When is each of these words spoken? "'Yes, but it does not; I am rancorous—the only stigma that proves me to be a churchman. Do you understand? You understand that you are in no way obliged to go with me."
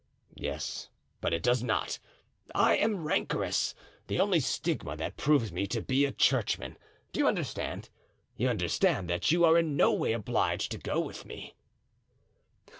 "'Yes, 0.33 0.89
but 1.21 1.31
it 1.31 1.43
does 1.43 1.61
not; 1.61 1.99
I 2.55 2.75
am 2.75 3.03
rancorous—the 3.03 4.19
only 4.19 4.39
stigma 4.39 4.97
that 4.97 5.15
proves 5.15 5.51
me 5.51 5.67
to 5.67 5.79
be 5.79 6.05
a 6.05 6.11
churchman. 6.11 6.75
Do 7.13 7.19
you 7.19 7.27
understand? 7.27 7.91
You 8.35 8.49
understand 8.49 9.07
that 9.11 9.29
you 9.29 9.45
are 9.45 9.59
in 9.59 9.77
no 9.77 9.93
way 9.93 10.13
obliged 10.13 10.71
to 10.71 10.79
go 10.79 10.99
with 10.99 11.23
me." 11.25 11.53